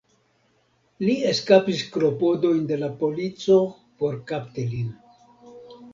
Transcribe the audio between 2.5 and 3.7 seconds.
de la polico